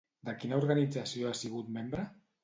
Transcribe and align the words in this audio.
De 0.27 0.33
quina 0.43 0.55
organització 0.61 1.27
ha 1.27 1.33
sigut 1.39 1.69
membre? 1.77 2.07